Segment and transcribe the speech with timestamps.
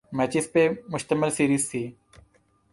[0.17, 1.83] matches پہ مشتمل series تھی